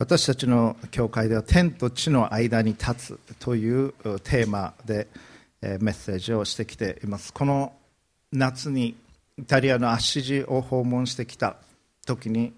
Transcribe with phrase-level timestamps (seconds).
[0.00, 5.08] 私たちの教会では天と地の間に立つというテーマで
[5.60, 7.32] メッセージをしてきています。
[7.32, 7.72] この
[8.30, 8.94] 夏に
[9.38, 11.56] イタリアのアッシジを訪問してきた
[12.06, 12.52] 時に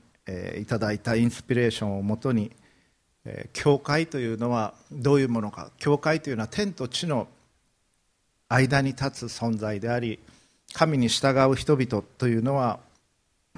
[0.58, 2.50] いただいたインスピレーションをもとに
[3.54, 5.70] 教会というのはどういうものか。
[5.78, 7.26] 教会というのは天と地の
[8.50, 10.18] 間に立つ存在であり
[10.74, 12.80] 神に従う人々というのは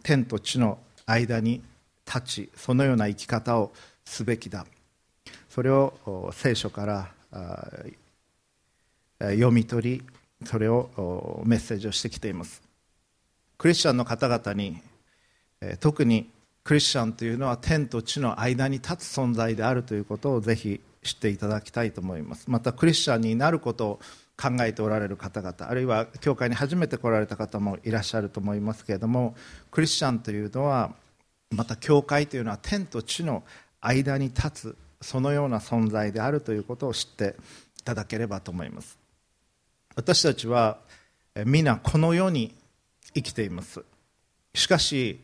[0.05, 1.65] 天と地の間に
[2.07, 3.73] 立ちそのような生き方を
[4.05, 4.67] すべきだ。
[5.49, 7.85] それを聖書から
[9.19, 10.03] 読み取り
[10.45, 12.63] それをメッセージをしてきています。
[13.59, 14.81] クリスチャンの方々に
[15.81, 16.31] 特に
[16.65, 22.51] クリスチャンというのは天と地の間に立つ存在であるということをぜひ知っていただきたいと思います。
[22.51, 24.01] またクリスチャンになることを
[24.37, 29.37] 考えておられる方々あるいは教会に初めて来られた方もいらっしゃると思いますけれども
[29.71, 30.93] クリスチャンというのは
[31.53, 33.43] また教会というのは天と地の
[33.81, 37.37] 間に立つそのような存在であるということを知って
[37.79, 38.99] いただければと思います。
[39.95, 40.79] 私たちは
[41.45, 42.55] 皆この世に
[43.15, 43.83] 生きています。
[44.55, 45.21] しかし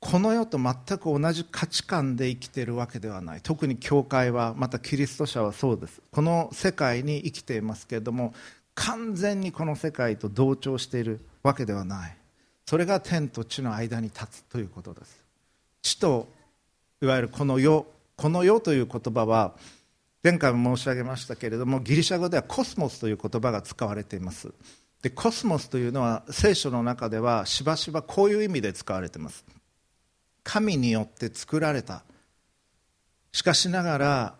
[0.00, 3.40] この世と全く同じ価値観で生きているわけではない。
[3.42, 6.02] 特に教会はまたキリスト者はそうです。
[6.10, 8.34] この世界に生きていますけれども
[8.74, 12.16] 完全にこの世界と同調しているわけではない。
[12.66, 15.23] それが天と地の間に立つということです。
[15.84, 16.26] 地と
[17.02, 19.52] いわゆるこの世この世という言葉は
[20.22, 24.52] 前回も申し上げましたけれどもギリシャ語ではコスモスという言葉が使われています。
[25.02, 29.44] でコスモスというのは聖書の中ではしばしばこういう意味で使われています。
[30.42, 32.02] 神によって作られた。
[33.32, 34.34] しかしながら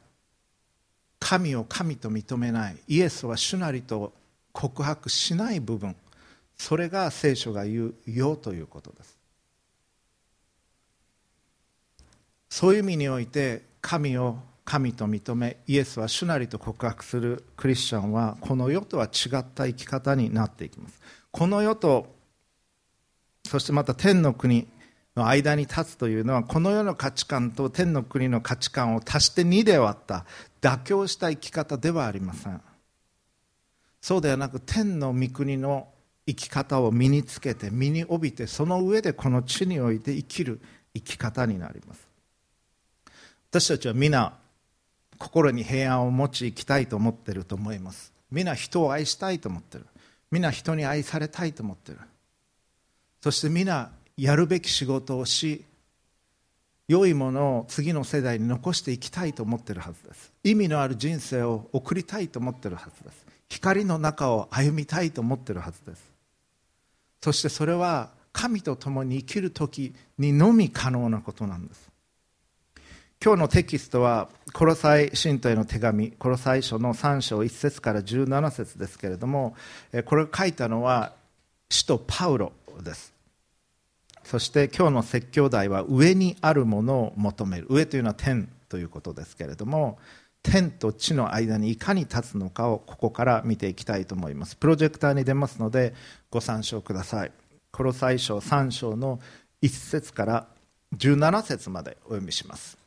[1.19, 2.77] 神を神と認めない。
[2.89, 4.15] イエスは主なりと
[4.53, 5.95] 告白しない部分。
[6.57, 9.14] それが聖書が言う「世」ということです。
[12.55, 21.01] そういう意味において神を神と認めイエスは主なりと告白するクリスチャンはこの世とは違った生き方になっていきます。
[21.33, 22.15] この世と
[23.45, 24.69] そしてまた天の国
[25.17, 30.25] の間に立つというのはこの世の価値観と天の国の価値観を足して2で割った
[30.61, 32.61] 妥協した生き方ではありません。
[34.01, 35.89] そうではなく天の御国の
[36.25, 40.61] 生き方を身につけて身に帯びてその上でこの地において生きる
[40.95, 42.14] 生き方になります。
[43.55, 44.33] 私たちは皆
[45.17, 48.13] 心に平安を持ち生きたいと思ってると思います。
[48.33, 49.87] 皆人を愛したいと思っている。
[50.33, 52.01] 皆人に愛されたいと思っている。
[53.23, 55.65] そして皆やるべき仕事をし
[56.89, 60.33] 良いものを次の世代に残していきたいと思っているはずです。
[60.43, 63.25] 意味のある人生を送りたいと思っているはずです。
[63.49, 66.03] 光の中を歩みたいと思っているはずです。
[67.23, 71.94] そしてそれは神と共に生きる時にのみ可能なことなんです。
[73.25, 79.57] 今日のテキストは、コロサイ信徒への手紙、コロサイ書の3章1節から17節ですけれども、
[80.05, 81.15] これを書いたのは、
[81.71, 82.53] 使徒パウロ
[82.83, 83.15] です。
[84.25, 87.67] そして今日の説教題は、上にあるものを求める。
[87.71, 89.99] 上というのは天ということですけれども、
[90.43, 94.55] 天と地の間にいかに立つのかをここから見ていきたいと思います。
[94.55, 95.95] プロジェクターに出ますので、
[96.31, 97.33] ご参照ください。
[97.73, 99.19] コロサイ書3章の
[99.63, 100.47] 1節から
[100.99, 102.84] 17節までお読みします。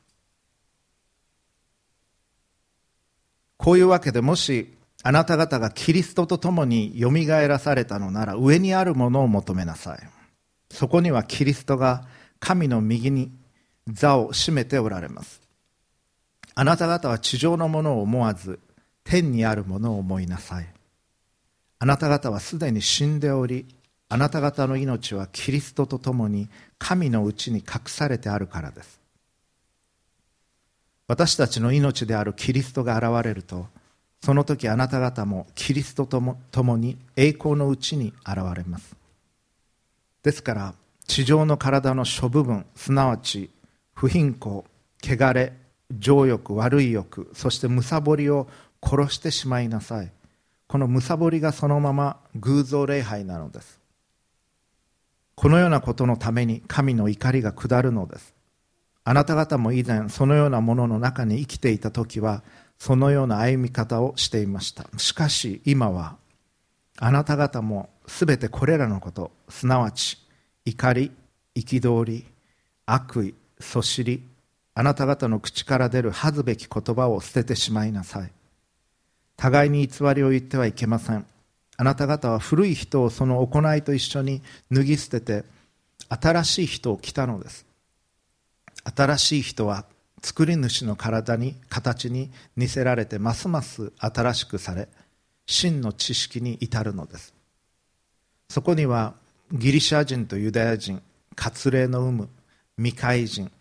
[3.58, 10.00] こういうわけでもしあなた方がキリストと共によみがえらされたのなら上にあるものを求めなさい。
[10.72, 12.06] そこにはキリストが
[12.40, 13.32] 神の右に
[13.88, 15.42] 座を占めておられます。
[16.56, 18.60] あなた方は地上のものを思わず
[19.04, 20.68] 天にあるものを思いなさい。
[21.80, 23.68] あなた方はすでに死んでおり
[24.10, 28.97] あなた方の命はキリストと共に神のうちに隠されてあるからです。
[31.08, 33.68] 私たちの命であるキリストが現れると
[34.22, 38.96] その時あなた方もキリストとも共に栄光のうちに現れます。
[40.24, 40.74] ですから
[41.06, 43.50] 地上の体の諸部分すなわち
[43.94, 44.66] 不貧困
[45.02, 45.54] 汚れ
[45.98, 48.48] 情欲悪い欲そしてむさぼりを
[48.84, 50.12] 殺してしまいなさい。
[50.68, 53.80] このむさぼりがそのまま偶像礼拝なのです。
[55.36, 58.37] このようなことのために神の怒りが下るのです。
[59.10, 62.44] あなた方も以前そのようなものの中に生きていた時は
[62.78, 64.86] そのような歩み方をしていました。
[64.98, 66.18] しかし今は
[67.00, 70.18] あなた方もすべてこれらのことすなわち
[70.66, 71.12] 怒り
[71.56, 72.26] 憤り
[72.86, 74.26] 悪意そしり
[74.74, 78.32] あなた方の口から出る恥ずべき言葉を捨ててしまいなさい。
[79.38, 81.26] 互いに偽りを言ってはいけません。
[81.78, 85.46] あなた方は古い人をその行いと一緒に脱ぎ捨てて
[86.10, 87.67] 新しい人を着たのです。
[88.96, 89.86] 新しい人は
[90.22, 94.88] 作り主の体に形に似せられてますます新しくされ
[95.46, 97.34] 真の知識に至るのです。
[98.50, 99.14] そこには
[99.52, 101.02] ギリシャ人とユダヤ人
[101.36, 102.30] 割礼の有無
[102.78, 103.52] 未開人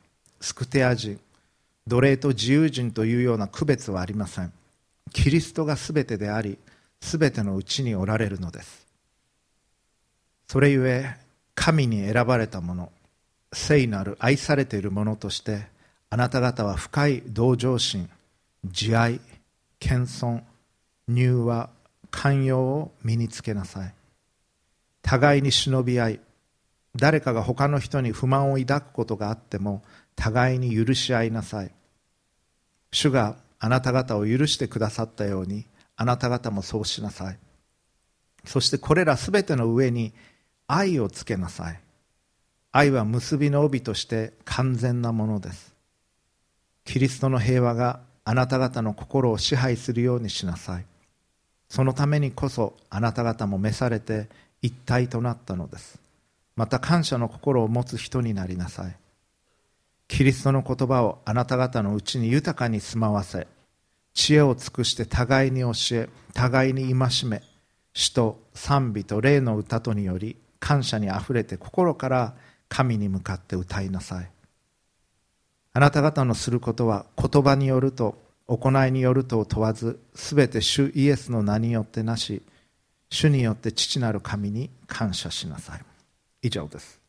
[0.40, 1.20] スクテア人
[1.86, 4.52] 奴隷と自由人というような区別はありません。
[5.12, 6.58] キリストが全てであり
[7.00, 8.86] 全てのうちにおられるのです。
[10.48, 11.16] それゆえ
[11.54, 12.90] 神に選ばれた者
[13.52, 15.66] 聖なる愛されている者として
[16.10, 18.08] あなた方は深い同情心
[18.64, 19.20] 慈愛
[19.78, 20.42] 謙遜
[21.08, 21.70] 柔和
[22.10, 23.94] 寛容を身につけなさい。
[25.02, 26.20] 互いに忍び合い
[26.96, 29.82] 誰かが他の人に不満を抱くことがあっても
[30.16, 31.70] 互いに許し合いなさい。
[32.90, 35.66] 主があなた方を許してくださったように
[35.96, 37.38] あなた方もそうしなさい。
[38.44, 40.12] そしてこれらすべての上に
[40.66, 41.80] 愛をつけなさい。
[42.76, 45.74] 愛は結びの帯として完全なものです。
[46.84, 50.84] キリストの平和があなた方の心を支配するようにしなさい。
[51.70, 54.28] そのためにこそあなた方も召されて
[54.60, 55.98] 一体となったのです。
[56.54, 58.94] また感謝の心を持つ人になりなさい。
[60.06, 63.46] キリストの言葉をあなた方のうちに豊かに住まわせ。
[64.12, 67.42] 知恵を尽くして互いに教え互いに戒め。
[67.94, 72.34] 詩と賛美と霊の歌とにより感謝にあふれて心から
[72.68, 74.30] 神に向かって歌いなさい。
[75.72, 82.42] あなた方のすることは言葉によると行いによると問わずすべて主イエスの名によってなし
[83.10, 85.80] 主によって父なる神に感謝しなさい。
[86.42, 87.00] 以上です。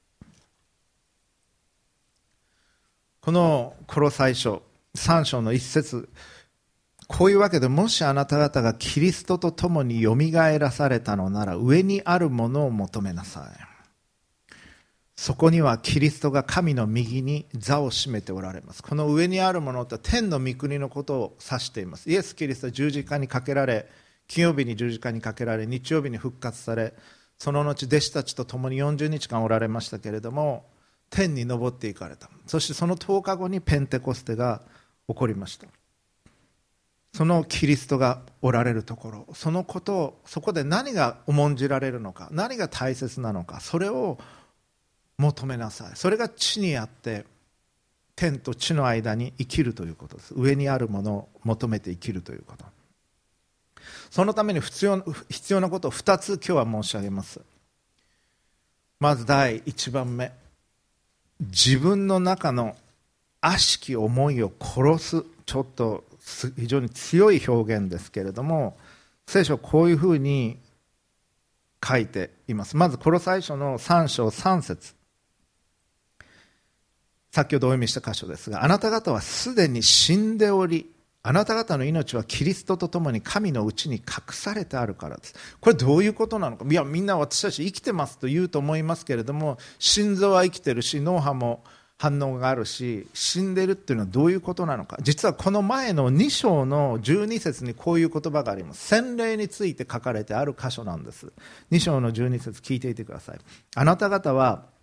[3.21, 4.59] このコロ最初
[4.95, 6.09] 3章の一節。
[7.07, 13.66] こういうわけでもしあなた方がキリストと共によみがえらされたのなら上にあるものを求めなさい。
[15.17, 18.83] そこにはキリストが神の右に座を占めておられます。
[18.83, 22.07] この上にあるものとは天の御国のことを指しています。
[22.09, 23.89] イエス・キリストは十字架にかけられ
[24.27, 26.93] 金曜日に十字架にかけられ日曜日に復活され
[27.39, 30.65] その後弟子たちと共に40日間おられましたけれども
[31.09, 32.29] 天に昇っていかれた。
[32.45, 34.61] そしてその10日後にペンテコステが
[35.09, 35.65] 起こりました。
[37.15, 44.19] そのキリストがおられるところそのことをそこで何が重んじられるのか何が大切なのかそれを
[45.17, 45.91] 求めなさい。
[45.95, 47.25] それが地にあって
[48.15, 50.33] 天と地の間に生きるということです。
[50.35, 52.65] 上にあるものを求めて生きるということ。
[54.09, 57.41] そのために必要必要なことを2つ今日は申し上げます。
[58.99, 60.31] まず第1番目。
[61.39, 62.75] 自分の中の
[63.41, 65.23] 悪しき思いを殺す。
[65.45, 66.03] ちょっと
[66.57, 68.77] 非常に強い表現ですけれども
[69.27, 70.57] 聖書はこういうふうに
[71.87, 72.75] 書いています。
[72.75, 74.97] まずこの最初の3章3節。
[77.37, 80.89] 先ほどお読みした箇所ですがあなた方はすでに死んでおり
[81.21, 84.01] あなた方の命はキリストと共に神のうちに隠
[84.31, 85.35] されてあるからです。
[85.59, 86.65] これどういうことなのか。
[86.67, 91.63] いやみんな私たち生きてますと言うと思いますけれども心臓は生きてるし脳波も
[91.99, 94.97] 反応があるし死んでるっていうのはどういうことなのか。
[95.01, 98.87] 実はこの前の2章の12節にこういう言葉があります。
[98.87, 101.31] 洗礼について書かれてある箇所なんです。
[101.71, 103.39] 2章の12節聞いていてください。
[103.75, 104.75] あなた方は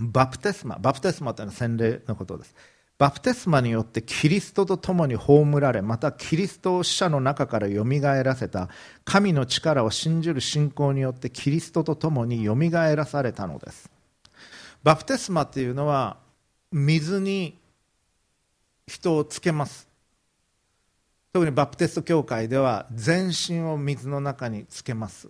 [0.00, 2.54] バプテスマバプテスマというのは洗礼のことです。
[2.98, 8.68] バプテスマによってキリストと共に葬られまたキリストを死者の中からよみがえらせた
[9.04, 13.90] 神の力を信じる信仰によってキリストと共によみがえらされたのです。
[14.82, 16.18] バプテスマというのは
[16.72, 17.58] 水に
[18.86, 19.88] 人をつけます。
[21.32, 25.28] 特にバプテスト教会では全身を水の中につけます。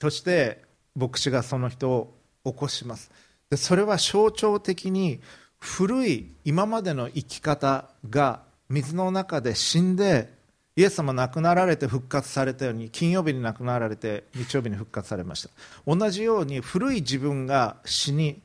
[0.00, 0.62] そして
[0.94, 2.14] 牧師がその人を
[2.44, 3.10] 起こします。
[3.50, 5.20] でそれは象徴的に
[5.58, 10.36] 古い今までの生き方が水の中で死んで
[10.76, 15.50] イエス様亡くなられて復活されたように金曜日に亡くなられて日曜日に復活されました。
[15.86, 18.40] 同じように古い自分が死に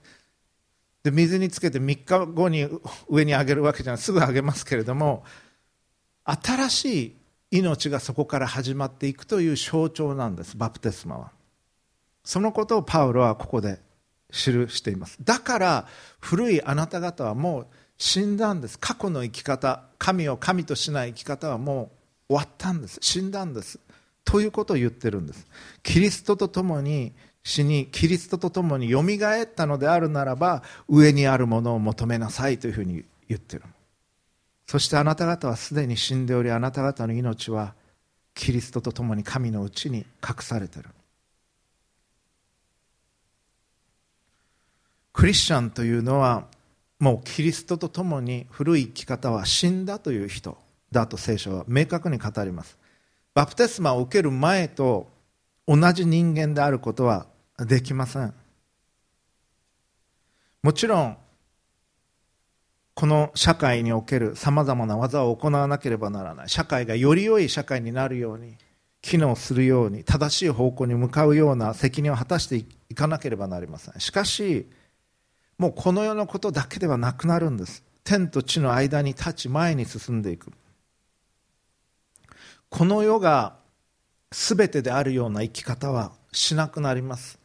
[1.04, 2.68] で水につけて3日後に
[3.10, 5.26] 上に上げるわけじゃないすぐ上げますけれども
[6.24, 7.16] 新しい
[7.52, 11.32] 命がそこから始まっていくという象徴なんですバプテスマは。
[12.24, 13.80] そのことをパウロはここで
[14.34, 15.18] 記しています。
[15.24, 15.88] だから
[16.20, 18.80] 古いあなた方はもう死んだんです。
[18.80, 21.92] 過去の生き方神を神としない生き方はも
[22.30, 22.98] う終わったんです。
[23.02, 23.80] 死んだんです。
[24.26, 25.46] ということを言ってるんです。
[25.84, 27.14] キリストと共に
[27.44, 33.64] 死にキリストと共によみがえったのであるならば上にあるものを求めなさいというふうに言ってる
[34.66, 37.76] そしてあなた方はすでに死んでおりあなた方の命は
[38.34, 40.90] キリストと共に神のうちに隠されている。
[45.14, 46.48] クリスチャンというのは
[47.00, 50.58] もうキリストと共に古い生き方は死んだという人
[50.92, 52.78] だと聖書は明確に語ります。
[53.34, 55.12] バプテスマを受ける前と
[55.68, 57.28] 同じ人間であることは
[57.58, 58.34] できません。
[60.62, 61.18] もちろん
[62.96, 66.50] この社会におけるさまざまな技を行わなければならない。
[66.50, 68.56] 社会がより良い社会になるように
[69.02, 72.56] 機能するように正しい方向に向かうような責任を果たして
[72.90, 74.00] いかなければなりません。
[74.00, 74.68] しかし
[75.58, 77.84] もうこの世のことだけではなくなるんです。
[78.04, 80.52] 天と地の間に立ち前に進んでいく。
[82.70, 83.56] この世が
[84.32, 87.40] 全てであるような生き方はしなくなります。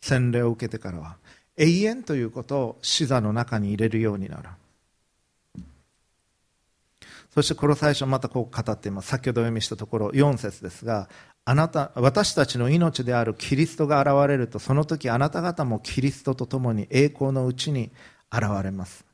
[0.00, 1.16] 洗礼を受けてからは。
[1.56, 4.48] 永遠ということを死座の中に入れるようになる。
[7.32, 9.08] そしてこの最初またこう語っています。
[9.08, 11.08] 先ほど読みしたところ4節ですが
[11.48, 17.92] あなた私たちの命であるキリストが現れるとその時あなた方もキリストと共に栄光のうちに
[18.32, 19.06] 現れます。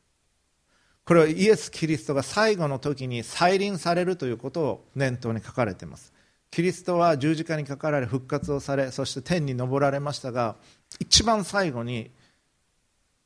[1.05, 6.15] これはイエス・キリストが最後の時に再臨されるということを念頭に書かれています。
[6.51, 10.57] キリストは十字架にかかられ復活をされそして天に昇られましたが
[11.01, 12.11] 一番最後に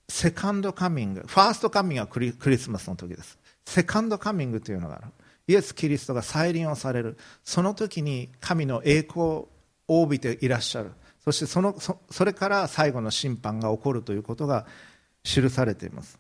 [0.09, 3.39] セカンドカミングファーストカミングはクリスマスの時です。
[3.65, 5.05] セカンドカミングというのがある。
[5.49, 7.17] イエス・キリストが再臨をされる。
[7.45, 9.49] その時に神の栄光を
[9.89, 10.93] 帯びていらっしゃる。
[11.25, 14.67] そしてそのそそれから最後の審判が起こるということが
[15.23, 16.19] 記されています。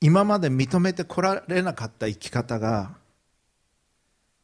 [0.00, 2.94] 今まで認めてこられなかった生き方が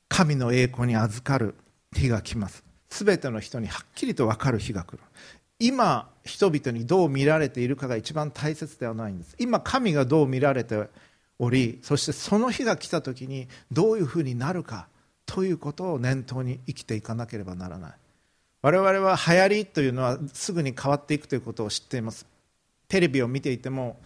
[0.09, 1.55] 神の栄光に預かる
[1.95, 2.65] 日が来ます。
[2.89, 4.99] 全ての人にはっきりと分かる日が来る。
[5.59, 9.37] 今人々にどう見られているかが一番大切ではないんです。
[9.39, 10.89] 今神がどう見られて
[11.45, 14.87] おりそしてその日が来た時にどういうふうになるか
[15.27, 17.93] ということを念頭に生きていかなければならない。
[18.63, 22.27] 我々は流行りというのはすぐに変わっていくということを知っています。
[22.87, 23.99] テレビを見ていても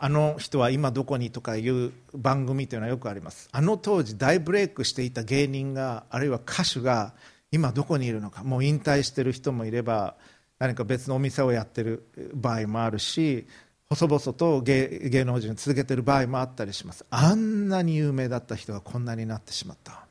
[0.00, 3.48] あの人は今どこにとかいう番組というのはよくあります。
[3.52, 7.14] あの当時大ブレイクしていた芸人があるいは歌手が
[7.52, 10.16] 今どこにいるのかもう引退してる人もいれば
[10.58, 13.46] 何か別のお店をやってる場合もあるし
[13.88, 17.04] 細々と芸芸能人を続けている場合もあったりします。
[17.10, 20.06] あんなに有名だった人がこんなになってしまった。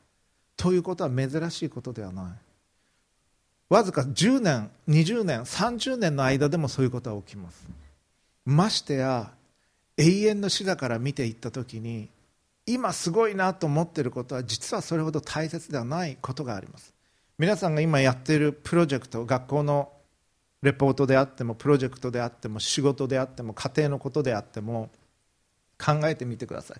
[0.56, 2.26] ということは珍しいことではない。
[3.68, 7.68] わずか10年20年30年の間でもそういうことは起きます。
[8.46, 9.32] ましてや
[9.98, 12.10] 永遠の死だから見ていった時に
[12.66, 16.94] 今すごいなと思っていることは実はそれほど大切ではないことがあります。
[17.38, 19.92] 皆さんが今やっているプロジェクト学校の
[20.62, 24.90] レポートであってもプロジェクトであっても仕事であっても家庭のことであっても
[25.78, 26.78] 考えてみてください。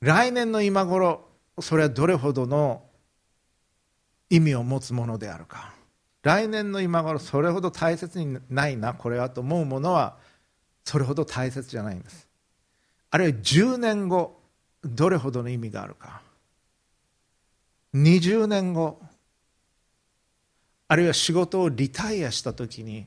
[0.00, 1.28] 来年の今頃
[1.60, 2.84] それはどれほどの
[4.30, 5.74] 意味を持つものであるか。
[6.22, 10.16] 来年の今頃それほど大切にないなこれはと思うものは
[10.84, 12.26] それほど大切じゃないんです。
[13.10, 14.40] あるいは10年後
[14.84, 16.20] どれほどの意味があるか。
[17.94, 19.00] 20年後
[20.88, 23.06] あるいは仕事をリタイアした時に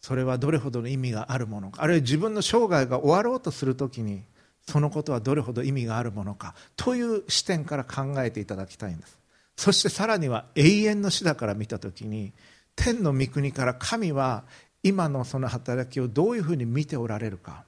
[0.00, 1.82] それはどれほどの意味があるものか。
[1.82, 4.22] あるいは自分の生涯が終わろうとする時に
[4.66, 6.54] そのことはどれほど意味があるものか。
[6.76, 9.18] という視点から考えていただきたいんです。
[9.56, 12.32] そしてさらには永遠の死だから見た時に
[12.76, 14.44] 天の御国から神は
[14.82, 17.64] 今のその働きをどういうふうに見ておられるか。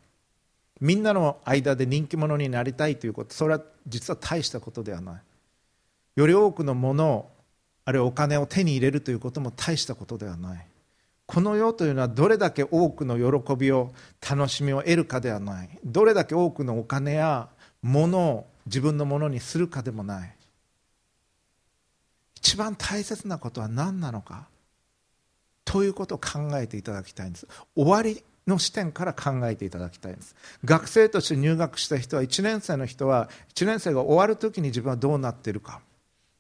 [0.80, 5.14] みんなの間で人気者になりたいということそれは実は大したことではない。
[6.16, 7.35] より多くのものを
[7.86, 10.66] あるいはお金を手に入れるということも大したことではない。
[11.26, 13.92] この世というのはどれだけ多くの喜びを
[14.28, 15.70] 楽しみを得るかではない。
[15.84, 17.48] どれだけ多くのお金や
[17.82, 20.36] 物を自分のものにするかでもない。
[22.34, 24.48] 一番大切なことは何なのか。
[25.64, 27.46] ということを考えていただきたいんです。
[27.76, 30.34] 終わりの視点から考えていただきたいんです。
[30.64, 35.80] 学生として入学した人は1年生の人は1年生が終わる時に自分はどうなっているか。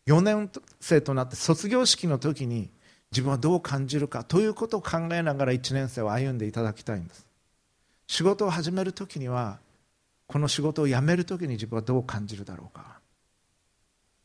[0.06, 2.70] 4年生となって卒業式の時に
[3.10, 7.26] 自分はどう感じるかということを考えながら1年生を歩んでいただきたいんです。
[8.06, 9.58] 仕事を始める時には
[10.26, 13.00] この仕事を辞める時に自分はどう感じるだろうか。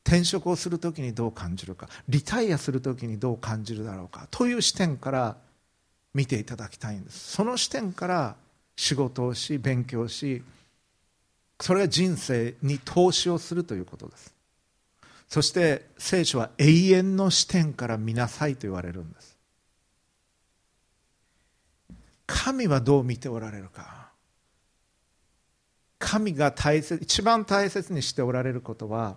[0.03, 1.87] 転職をする時にどう感じるか。
[2.09, 4.27] リタイアする時にどう感じるだろうか。
[4.31, 5.37] という視点から
[6.13, 7.33] 見ていただきたいんです。
[7.33, 8.35] その視点から
[8.75, 10.43] 仕事をし勉強し
[11.59, 14.40] それが人生に投資をするということです。
[15.31, 19.37] そして聖書は永遠の視点から見なさいと言われるんです。
[22.27, 24.09] 神はどう見ておられるか。
[25.99, 29.15] 神が大切一番大切にしておられることは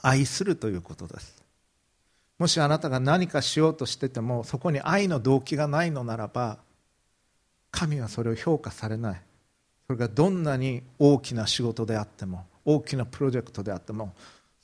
[0.00, 1.44] 愛するということです。
[2.38, 6.56] もしあなたが何かしようとしててもそこに愛の動機がないのならば
[7.70, 9.20] 神はそれを評価されない。
[9.86, 14.14] それがどんなに大きな仕事であっても大きなプロジェクトであっても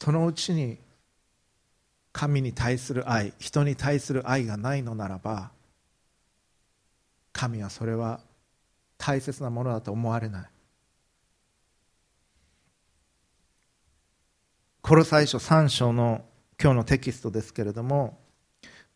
[0.00, 0.78] そのうちに
[2.12, 5.50] 神に対する愛人に対する愛がないのならば
[7.32, 8.20] 神はそれは
[8.96, 10.48] 大切なものだと思われない。
[14.80, 16.24] コロサイ書3章の
[16.62, 18.18] 今日のテキストですけれども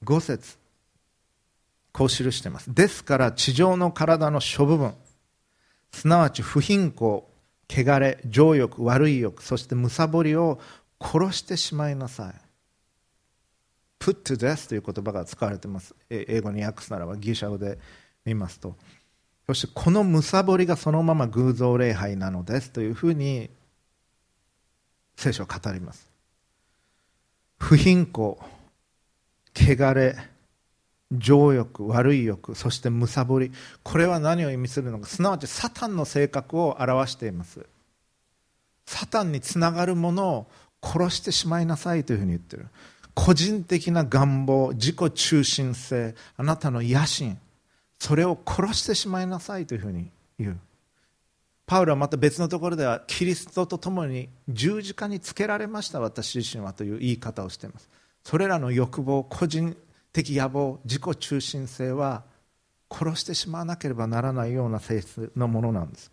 [0.05, 0.59] 5節
[1.93, 2.73] こう記しています。
[2.73, 4.95] ですから地上の体の諸部分
[5.93, 7.25] すなわち不貧困
[7.71, 10.61] 汚れ情欲悪い欲そしてむさぼりを
[11.01, 12.35] 殺してしまいなさい。
[14.01, 15.95] Put to death という言葉が使われています。
[16.09, 17.79] 英語に訳すならばギリシャ語で
[18.25, 18.77] 見ますと。
[19.47, 23.51] そしてこのむさぼりがそのまま偶像礼拝なのですというふうに
[25.17, 26.09] 聖書は語ります。
[27.59, 28.37] 不貧困
[29.55, 30.17] 汚れ
[31.11, 33.51] 情欲悪い欲そしてむさぼり。
[33.83, 35.07] これは何を意味するのか。
[35.07, 37.67] すなわちサタンの性格を表しています。
[38.87, 40.47] サタンにつながるものを
[40.83, 42.67] 殺してしまいなさいというふうに言ってる。
[43.15, 47.37] 個人的な願望自己中心性あなたの野心
[47.99, 50.09] それを殺してしまいなさいというふうに
[50.39, 50.59] 言う。
[51.67, 57.89] パウロはまた別のところではキリストと共に十字架につけられました私自身はという言い方をしています。
[58.25, 59.77] それらの欲望個人
[60.13, 62.23] 的野望自己中心性は
[62.91, 66.11] 殺してしまわなければならないような性質のものなんです。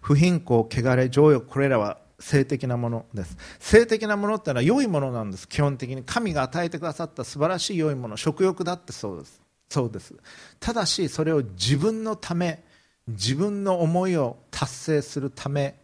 [0.00, 3.36] 不貧困汚れ情欲これらは性的なものです。
[3.58, 5.48] 性的なものってのは良いものなんです。
[5.48, 8.16] 基本的に神が与えてくださった素晴らしい良いもの。
[8.16, 9.40] 食欲だってそうです。
[9.68, 10.14] そうです。
[10.60, 12.62] ただしそれを自分のため
[13.06, 15.74] 自分の思いを達成するため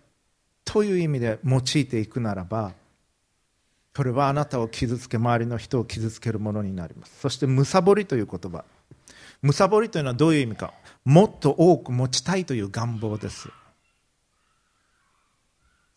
[0.65, 2.73] という意味で用いていくならば
[3.95, 7.21] それはあなたを傷つけ周りの人を傷つけるものになります。
[7.21, 8.65] そしてむさぼりという言葉。
[9.43, 10.73] むさぼりというのはどういう意味か。
[11.05, 13.49] もっと多く持ちたいという願望です。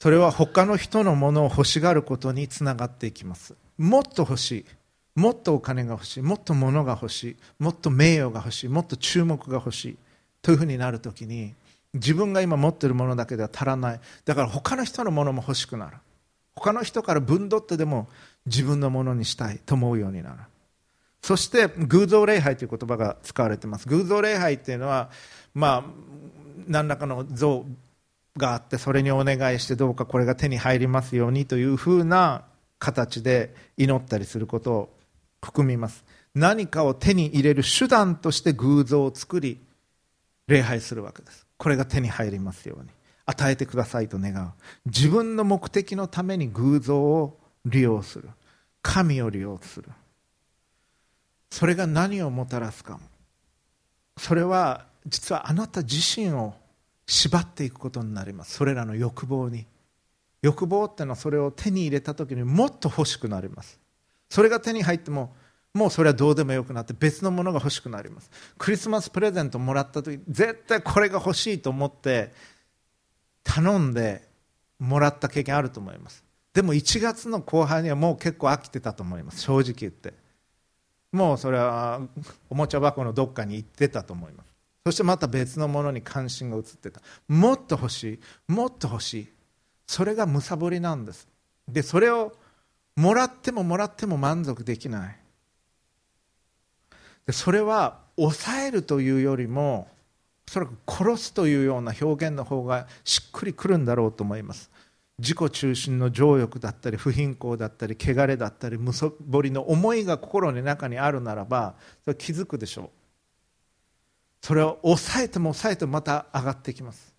[0.03, 3.55] それは他の人のものを欲しがることにつながっていきます。
[3.77, 4.65] もっと欲しい。
[5.15, 6.21] もっとお金が欲しい。
[6.21, 7.37] もっと物が欲しい。
[7.57, 8.67] もっと名誉が欲しい。
[8.67, 9.97] もっと注目が欲しい。
[10.41, 11.53] というふうになるときに
[11.93, 14.01] 自分が今持っているものだけでは足らない。
[14.25, 15.95] だから他の人のものも欲しくなる。
[16.57, 18.09] 他の人から分取ってでも
[18.45, 20.35] 自分のものにしたいと思うようになる。
[21.21, 23.87] そして偶像礼拝という言葉が使われています。
[23.87, 25.11] 偶像礼拝っていうのは
[25.53, 25.83] まあ
[26.67, 27.65] 何らかの像
[28.37, 32.43] があってそれにお願いしてどうかこれが手に入りますようにというふうな
[32.79, 34.97] 形で祈ったりすることを
[35.41, 36.03] 含みます。
[36.35, 39.59] 何かを手に入れる手段として偶像を作り
[40.47, 41.45] 礼拝するわけです。
[41.57, 42.89] これが手に入りますように。
[43.25, 44.51] 与えてくださいと願う。
[44.85, 48.29] 自分の目的のために偶像を利用する。
[48.81, 49.89] 神を利用する。
[51.49, 52.99] それが何をもたらすかも。
[54.17, 56.53] それは実はあなた自身を
[57.05, 58.53] 縛っていくことになります。
[58.53, 59.65] それらの欲望に。
[60.41, 63.79] 欲望っていうのはそれを手に入れた時にもっと欲しくなります。
[64.29, 65.33] それが手に入っても
[65.73, 68.29] もうそれはどうでもよくなって別のものが欲しくなります。
[68.57, 72.31] クリスマスプレゼントもらった時絶対これが欲しいと思って
[73.43, 74.27] 頼んで
[74.79, 76.23] もらった経験あると思います。
[76.53, 79.41] でも1月の後半にはもう結構飽きてたと思います。
[79.41, 80.13] 正直言って。
[81.11, 82.01] もうそれは
[82.49, 84.52] おもちゃ箱のどっかに行ってたと思います。
[84.85, 87.01] そしてまた別のものに関心が移ってた。
[87.27, 88.19] もっと欲しい。
[88.51, 89.27] もっと欲しい。
[89.87, 91.27] それがむさぼりなんです。
[91.67, 92.33] でそれを
[92.95, 95.19] もらってももらっても満足できない。
[97.25, 99.87] でそれは抑えるというよりも
[100.47, 104.69] おそらく殺すというような表現の方がしっくりくるんだろうと思います。
[105.19, 113.02] 自己中心の情欲だったり不貧困だったり汚れだったりむさぼりの思いが心の中にあるならばそれ気づくでしょう。
[114.43, 117.15] それを抑えても抑えてもまた上がってきます。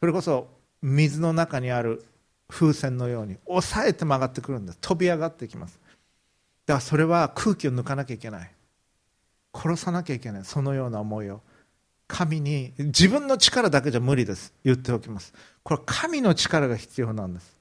[0.00, 0.48] それこそ
[0.82, 2.04] 水の中にある
[2.48, 4.78] 風船のように抑えても上がってくるんです。
[4.80, 5.78] 飛び上がってきます。
[6.66, 8.50] だからそれは空気を抜かなきゃいけない。
[9.54, 10.44] 殺さなきゃいけない。
[10.44, 11.40] そのような思いを。
[12.08, 14.52] 神に自分の力だけじゃ無理です。
[14.64, 15.32] 言っておきます。
[15.62, 17.56] これは神の力が必要なんです。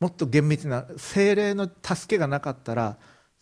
[0.00, 2.96] もっと厳密な精霊の助けがなかったら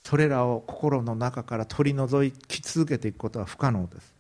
[0.04, 4.17] それらを心の中から取り除き続けていくことは不可能です。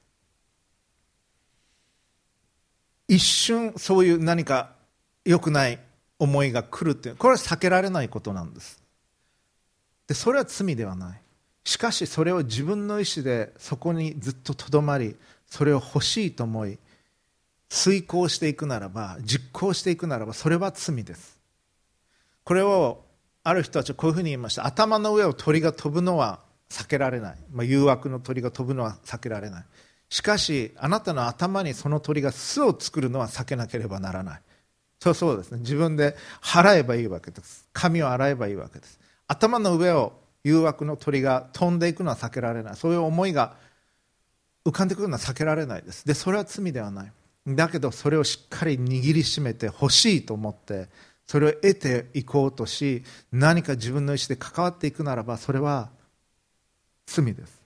[3.08, 4.72] 一瞬そういう何か
[5.24, 5.78] 良くない
[6.18, 8.82] 思いが来るっていうこれは避けられないことなんです。
[10.06, 11.20] でそれは罪ではない。
[11.64, 15.16] しかしそれを自分の意思でそこにずっととどまり
[15.46, 16.78] それを欲しいと思い
[17.68, 21.38] 遂行していくならば実行していくならばそれは罪です。
[22.44, 23.04] これを
[23.44, 24.66] ある人たちはこういうふうに言いました。
[24.66, 26.40] 頭の上を鳥が飛ぶのは
[26.70, 29.64] 避けられない、まあ、誘惑の鳥が飛ぶのは避けられない。
[30.10, 34.40] しかしあなたの頭にその鳥が巣を作るのは避けなければならない。
[35.00, 35.58] そうそうですね。
[35.60, 37.68] 自分で払えばいいわけです。
[37.72, 38.98] 髪を洗えばいいわけです。
[39.26, 40.12] 頭の上を
[40.44, 42.76] 誘惑の鳥が飛んでいくのは避けられない。
[42.76, 43.54] そういう思いが
[44.64, 46.06] 浮かんでくるのは避けられないです。
[46.06, 47.12] でそれは罪ではない。
[47.46, 50.88] だけどそれをしっかり握りしめて欲しいと思って
[51.26, 55.90] それを得ていこうとし何か自分の意思で関わっていくならばそれは
[57.06, 57.57] 罪です。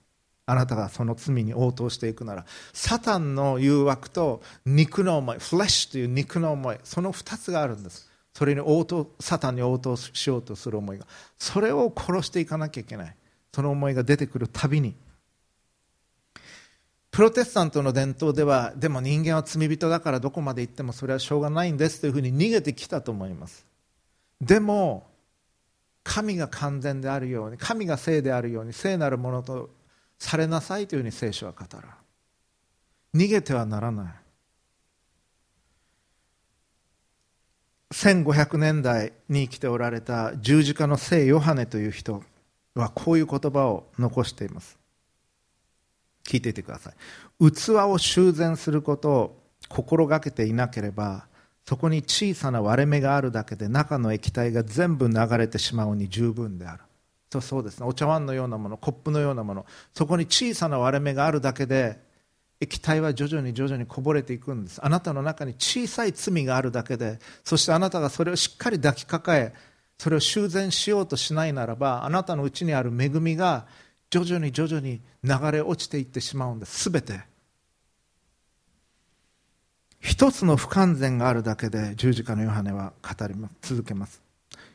[0.45, 8.09] あなたがその罪に応答していくならサタンの誘惑と肉の思いフレッシュという肉の思いその2つがあるんです。
[8.33, 11.05] それに応答サタンに応答しようとする思いが。
[11.37, 13.15] それを殺していかなきゃいけない。
[13.53, 14.95] その思いが出てくるたびに。
[17.11, 23.67] プロテスタントの伝統ではでも人間は罪人だからどこまで行ってもそれはしょうがないんですというふうに逃げてきたと思います。
[24.41, 25.05] でも
[26.03, 29.69] 神が完全であるように神が聖であるように聖なるものと
[30.23, 31.85] されなさいというふうに聖書は語る
[33.13, 34.13] 逃げてはならない。
[37.93, 42.23] 1500年代に生きておられた十字架の聖ヨハネという人
[42.73, 44.79] はこういう言葉を残しています。
[46.23, 47.51] 聞いていてください。
[47.51, 51.27] 器を修繕することを心がけていなければ
[51.65, 56.83] そこに小さな割れ目があるだけで中の液体が全部流れてしまうに十分である。
[57.33, 57.85] とそうですね。
[57.85, 61.99] お茶碗のようなものコップのようなものそこに小さな割れ目があるだけで
[62.61, 64.79] 液体は徐々に徐々にこぼれていくんです。
[64.83, 69.53] あなたの中に小さい罪があるだけでそしてあなたがそれをしっかり抱きかかえ
[69.97, 73.67] それを修繕しようとしないならばあなたのうちにある恵みが
[74.09, 76.89] 徐々に徐々に流れ落ちていってしまうんです。
[76.89, 77.21] 全て。
[79.99, 84.22] 一つの不完全があるだけで十字架のヨハネは語り続けます。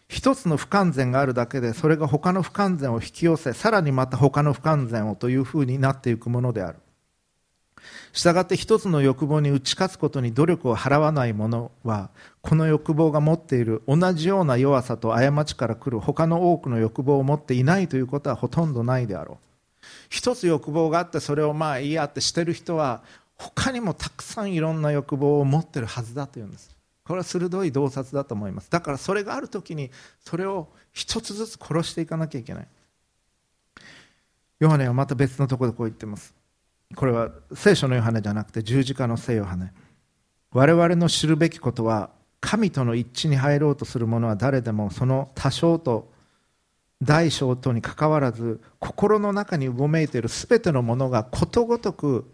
[0.09, 6.79] 一つの不完全があるだけでそれが他の不完全を引き寄せさらにまた他の不完全をというふうになっていくものである。
[8.13, 19.85] したがって一つの欲望に打ち勝つことに努力を払わない者はこの欲望が持っている同じような弱さと過ちから来る他の多くの欲望を持っていないということはほとんどないであろう。
[20.09, 23.03] 一つ欲望があってそれをまあいいやってしてる人は
[23.37, 26.78] 他にもたくさんいろんな欲望を持ってるはずだというんです。
[27.09, 28.71] これは鋭い洞察だと思います。
[28.71, 29.91] だからそれがある時に
[30.21, 32.69] それを一つずつ殺していかなきゃいけない。
[34.61, 36.35] ヨハネはまた別のところでこう言ってます。
[36.95, 39.73] これは聖書のヨハネじゃなくて十字架の聖ヨハネ。
[40.53, 46.13] 我々の知るべきことは神との一致に入ろうとする者は誰でもその多少と
[47.03, 52.31] 大小とにかかわらず心の中にうごめいている全てのものがことごとく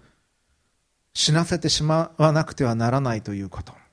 [1.14, 3.83] 死なせてしまわなくてはならないということ。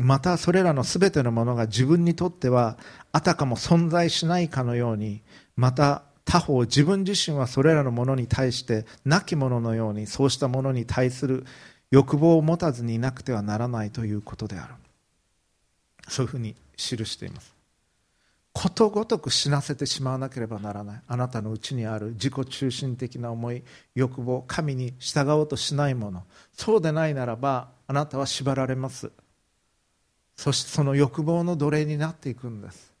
[0.00, 2.78] またそれらの全てのものが自分にとっては
[3.12, 5.22] あたかも存在しないかのように
[5.56, 11.44] また他方自分自身はそれらのものに対して亡き者のようにそうしたものに対する
[11.90, 14.74] 欲望を持たずにいなくてはならないということである。
[16.08, 17.54] そういうふうに記しています。
[18.52, 21.02] ことごとく死なせてしまわなければならない。
[21.06, 26.24] あなたのうちにある自己中心的な思い欲望神に従おうとしないもの。
[26.52, 29.10] そうでないならばあなたは縛られます。
[30.40, 32.94] そしてその欲望の奴隷になっていくんです。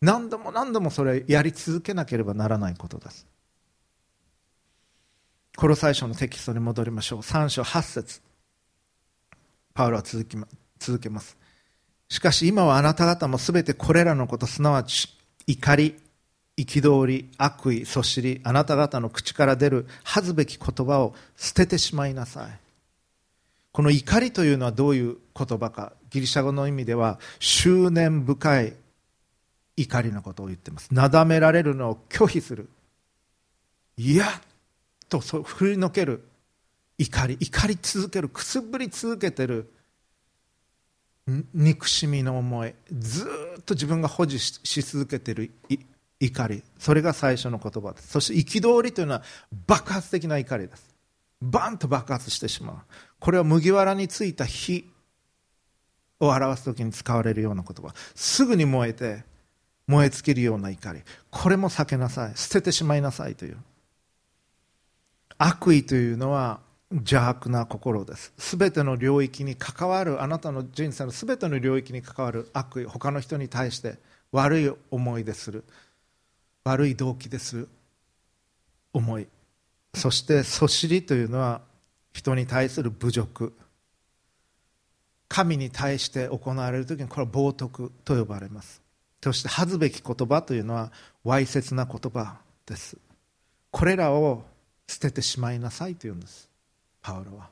[0.00, 3.26] 何度も何度もそれやり続けなければならないことです。
[5.56, 7.18] コロサイ書のテキストに戻りましょう。
[7.18, 8.20] 3章8節。
[9.74, 10.46] パウロは続き、ま、
[10.78, 11.36] 続けます。
[12.08, 15.08] しかし今はあなた方もすべてこれらのことすなわち
[15.48, 15.96] 怒り
[16.56, 22.60] 憤り悪意そしりあなた方の口から出る恥ずべき言葉を捨ててしまいなさい。
[23.72, 28.74] この怒りというのはどういう言葉かギリシャ語の意味では執念深い
[29.76, 30.92] 怒りのことを言ってます。
[30.92, 32.68] なだめられるのを拒否する。
[33.96, 34.26] いや
[35.08, 36.26] と振りのける
[36.98, 37.36] 怒り。
[37.38, 39.72] 怒り続けるくすぶり続けてる。
[41.52, 42.74] 憎しみの思い。
[42.92, 45.50] ずっと自分が保持し続けてる。
[46.20, 46.62] 怒り。
[46.78, 48.08] それが最初の言葉です。
[48.08, 49.22] そして憤りというのは
[49.66, 50.94] 爆発的な怒りです。
[51.42, 52.76] バンと爆発してしまう。
[53.20, 54.90] これは麦わらについた火
[56.20, 57.94] を表す時に使われるような言葉。
[58.14, 59.24] すぐに燃えて
[59.86, 61.02] 燃え尽きるような怒り。
[61.30, 62.32] これも避けなさい。
[62.34, 63.56] 捨ててしまいなさいという。
[65.38, 68.32] 悪意というのは邪悪な心です。
[68.58, 73.98] 全ての領域に関わるあなたの人生の全ての領域に関わる悪意他の人に対して
[74.32, 75.64] 悪い思いでする。
[76.64, 77.68] 悪い動機でする。
[78.92, 79.28] 思い。
[79.94, 81.60] そしてそしりというのは
[82.12, 83.52] 人に対する侮辱。
[85.28, 88.82] 神に対して行われる時にこれは冒涜と呼ばれます。
[89.22, 90.92] そして恥ずべき言葉というのは
[91.24, 92.96] わいせつな言葉です。
[93.70, 94.44] これらを
[94.86, 96.48] 捨ててしまいなさいというんです。
[97.02, 97.48] パウロは。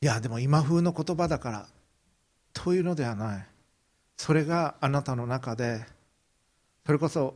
[0.00, 1.66] いやでも今風の言葉だから
[2.52, 3.46] というのではない。
[4.16, 5.84] それがあなたの中で
[6.86, 7.34] それこそ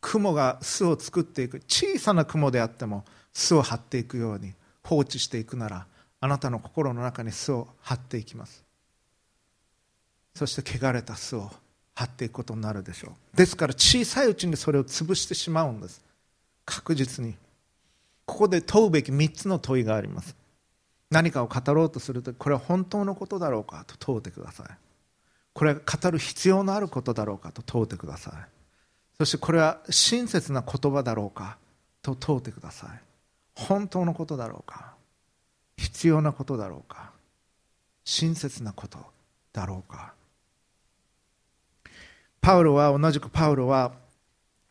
[0.00, 5.86] 雲が巣を作っていく小さな雲であっても巣を張っていくように放置していくなら
[6.20, 8.62] あなたの心の中に巣を張っていきます。
[10.34, 11.50] そして汚れた巣を
[11.94, 13.36] 張っていくことになるでしょう。
[13.36, 16.02] ですから小さいうちにそれを潰してしまうんです。
[16.64, 17.34] 確実に。
[18.26, 20.36] ここで問うべき3つの問いがあります。
[21.10, 24.66] 何かを語ろうとするとこれは本当のことだろうかと問うてください。
[25.52, 28.34] これは語る必要のあることだろうかと問うてください。
[29.18, 31.58] そしてこれは親切な言葉だろうか
[32.02, 32.90] と問うてください。
[33.54, 34.89] 本当のことだろうか。
[35.80, 37.10] 必要なことだろうか？
[38.04, 38.98] 親切なこと
[39.52, 40.12] だろうか？
[42.42, 43.92] パウロは同じくパウロは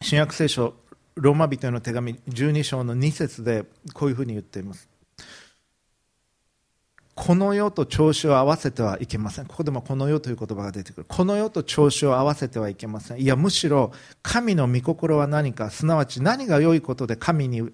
[0.02, 0.76] 新約聖書
[1.16, 4.88] ローマ人への手紙12章の2節でこういうふうに言っています。
[7.16, 9.46] この世と調子を合わせてはいけません。
[9.46, 11.06] ここでもこの世という言葉が出てくる。
[11.06, 13.20] この世と調子を合わせてはいけません。
[13.20, 13.92] いやむしろ
[14.22, 17.70] 神の御心は何かすなわち何が良いことで神に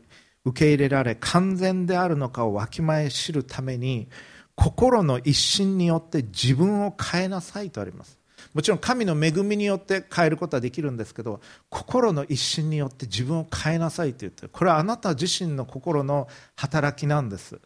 [0.46, 4.08] 受け入れられ完全であるのかをわきまえ知るために
[4.56, 8.18] 心の一心によって自分を変えなさいとあります。
[8.54, 17.60] もちろん神の恵みによって変えることはできるんですけど心の一心によって自分を変えなさいと言ってこれはあなた自身の心の働きなんです。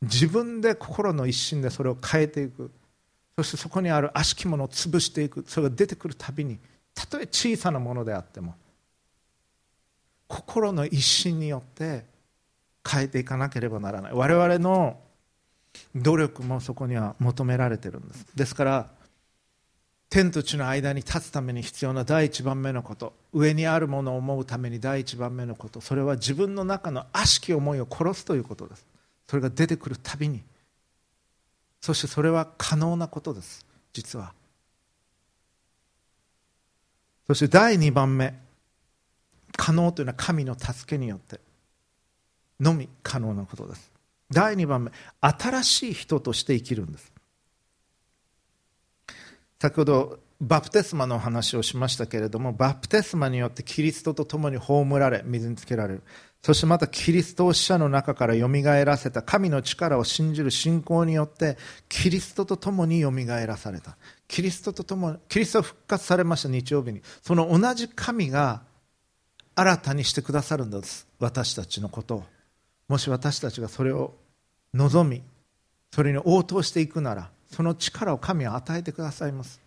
[0.00, 2.72] 自分で心の一心でそれを変えていく。
[3.36, 5.44] そしてそこにある悪しきものを潰していく。
[5.46, 6.58] それが出てくるたびに
[6.94, 8.54] たとえ小さなものであっても
[10.28, 12.11] 心の一心によって
[12.88, 14.12] 変えていかなければならない。
[14.12, 14.98] 我々の
[15.94, 18.26] 努力もそこには求められてるんです。
[18.34, 18.90] ですから
[20.10, 28.86] 天と地の間に立つために必要な第一番目のこと上にあるものを思うために第一番目のことそれは自分の中の悪しき思いを殺すということです。
[29.26, 30.42] それが出てくるたびに。
[31.80, 33.64] そしてそれは可能なことです。
[33.92, 34.34] 実は。
[37.26, 38.34] そして第2番目。
[39.56, 41.40] 可能というのは神の助けによって。
[42.62, 43.92] のみ可能なことです。
[44.30, 47.12] 第2番目新しい人として生きるんです。
[49.60, 56.02] 先ほどバプテスマの話をしましたけれどもバプテスマによってキリストと共に葬られ水につけられる。
[56.42, 61.56] そしてまたキリストを死者の中からよみがえらせた神の力を信じる信仰によって
[61.88, 63.96] キリストと共によみがえらされた。
[64.26, 67.02] キリストと共にキリストは復活されました日曜日に。
[67.22, 68.62] その同じ神が
[69.54, 71.06] 新たにしてくださるんです。
[71.20, 72.24] 私たちのことを。
[72.92, 74.12] もし私たちがそれを
[74.74, 75.22] 望み
[75.90, 79.62] それに応答していくならその力を神は与えてくださいます。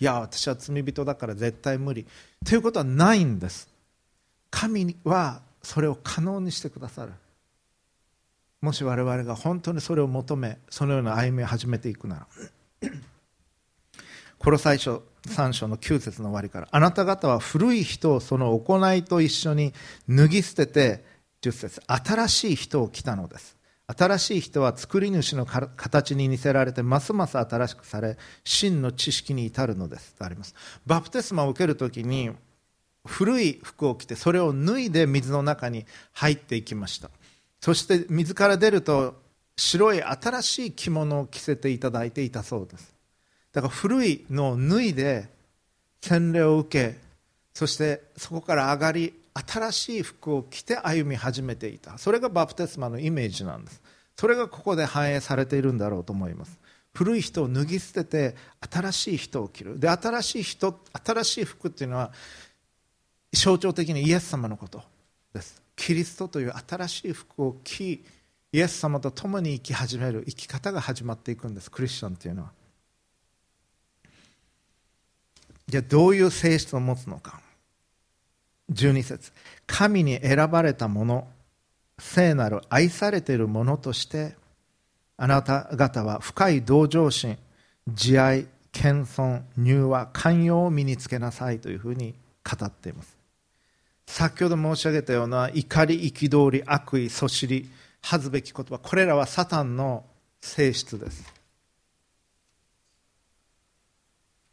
[0.00, 2.06] いや私は罪人だから絶対無理。
[2.46, 3.68] ということはないんです。
[4.50, 7.12] 神はそれを可能にしてくださる。
[8.62, 12.26] もし我々が本当にそれを求めそのような歩みを始めていくなら。
[14.38, 19.74] この最初3章の9節の終わりからあなた方は古い人をその行いと一緒に
[20.08, 21.11] 脱ぎ捨てて
[21.42, 23.56] 10節新しい人を来たのです。
[23.86, 30.14] 新しい人は作り主の形に似せられてますます新しくされ真の知識に至るのです。
[30.14, 30.54] とあります。
[30.86, 32.30] バプテスマを受けるときに
[33.04, 37.10] 古い服を着てそれを脱いで水の中に入っていきました。
[37.60, 39.20] そして水から出ると
[39.56, 42.94] 白い新しい着物を着せていただいていたそうです。
[43.52, 45.28] だから古いのを脱いで
[46.00, 46.98] 洗礼を受け
[47.52, 51.96] そしてそこから上がり新しい服を着て歩み始めていた。
[51.98, 53.82] それがバプテスマのイメージなんです。
[54.16, 56.58] それがここで反映されているんだろうと思います。
[56.94, 58.36] 古い人を脱ぎ捨てて
[58.70, 59.80] 新しい人を着る。
[59.80, 62.12] で新しい人新しい服っていうのは
[63.32, 64.82] 象徴的にイエス様のこと
[65.32, 65.62] です。
[65.74, 68.04] キリストという新しい服を着
[68.52, 71.70] イエス様と共に生き始める生き方が始まっていくんです。
[71.70, 72.52] クリスチャンというのは。
[75.66, 77.40] じゃあどういう性質を持つのか。
[78.70, 79.32] 12節。
[79.66, 81.26] 神に選ばれた者
[81.98, 84.34] 聖なる愛されている者として
[85.16, 87.38] あなた方は深い同情心
[87.88, 93.16] 慈愛謙遜柔和寛容を身につけなさいというふうに語っています。
[94.06, 97.68] 先ほど申し上げたような怒り憤り悪意そしり
[98.02, 100.04] 恥ずべき言葉これらはサタンの
[100.40, 101.32] 性質です。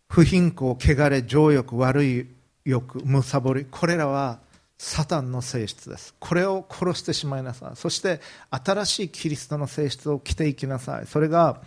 [0.08, 2.28] 不貧困汚れ情欲悪い
[2.70, 3.66] 欲むさぼり。
[3.70, 4.40] これらは
[4.78, 6.16] サタンの性質です。
[6.20, 7.76] これを殺してしまいなさい。
[7.76, 11.06] そして新しいキリストの性質を着ていきなさい。
[11.06, 11.62] それが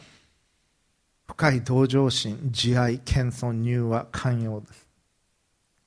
[1.27, 4.89] 深い同情心慈愛謙遜柔和寛容です。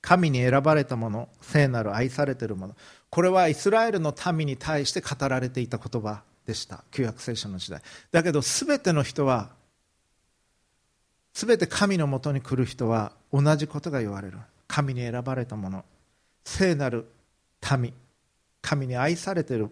[0.01, 2.75] 神に選ばれたもの聖なる愛されているもの。
[3.09, 6.83] これはイスラエルの民に対して語られていた言葉でした。
[6.91, 7.81] 旧約聖書の時代。
[8.11, 9.49] だけど全ての人は
[11.33, 14.37] 全て神のもとに来る人は同じことが言われる。
[14.67, 15.85] 神に選ばれたもの。
[16.43, 17.07] 聖なる
[17.79, 17.93] 民。
[18.61, 19.69] 神に愛されている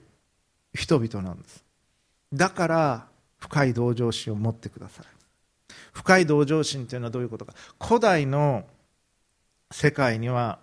[0.74, 1.64] 人々なんです。
[2.32, 3.08] だから
[3.40, 5.06] 深い同情心を持ってください。
[5.92, 7.54] 深い同情心というのはどういうことか。
[7.82, 8.66] 古代の
[9.72, 10.60] 世界には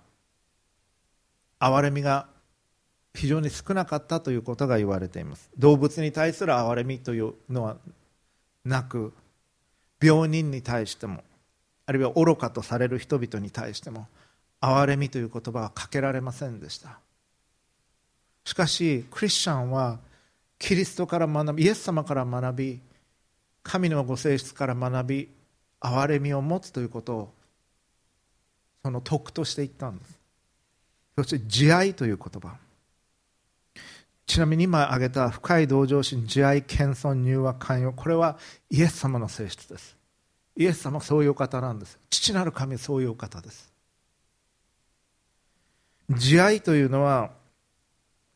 [1.58, 2.28] 憐れみが
[3.14, 5.50] 非常に少なかったということが言われています。
[5.58, 7.76] 動物に対する憐れみというのは
[8.64, 9.12] なく
[10.00, 11.22] 病人に対しても
[11.86, 14.06] あるいは愚かとされる人々に対しても
[14.60, 16.98] 憐れみという言葉はかけられませんでした。
[18.44, 19.98] しかしクリスチャンは
[20.58, 22.80] キリストから学びイエス様から学び
[23.62, 25.28] 神のご性質から学び
[25.80, 27.32] 憐れみを持つということを
[28.82, 30.18] その徳として言ったんです。
[31.16, 32.56] そして慈愛という言葉。
[34.26, 38.38] ちなみに今挙げた深い同情心慈愛謙遜柔和寛容これは
[38.70, 39.96] イエス様の性質です。
[40.56, 41.98] イエス様はそういうお方なんです。
[42.10, 43.72] 父なる神はそういうお方です。
[46.10, 47.30] 慈愛というのは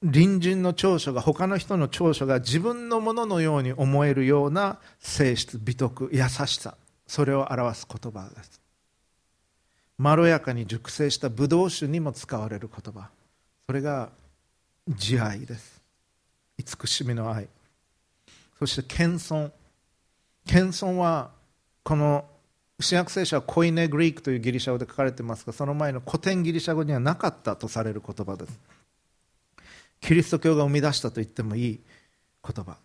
[0.00, 8.60] 隣人の長所が他の人の長所が自分のもののように思えるような性質美徳優しさそれを表す言葉です。
[9.98, 13.08] まろやかに熟成したブドウ酒にも使われる言葉。
[13.66, 14.10] それが
[14.88, 15.80] 慈愛です。
[16.58, 17.48] 慈しみの愛。
[18.58, 19.50] そして謙遜。
[20.46, 21.30] 謙遜は
[21.82, 22.24] この
[22.80, 28.58] 新約聖書はコイネグリークというギリシャ語で書かれていますがその前の古典ギリシャ語にはなかったとされる言葉です。
[30.00, 31.80] キリスト教が生み出したと言ってもいい
[32.42, 32.76] 言葉。